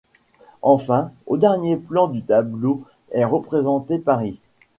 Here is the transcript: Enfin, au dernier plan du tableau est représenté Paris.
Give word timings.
Enfin, 0.63 1.11
au 1.27 1.37
dernier 1.37 1.77
plan 1.77 2.07
du 2.07 2.23
tableau 2.23 2.83
est 3.11 3.23
représenté 3.23 3.99
Paris. 3.99 4.39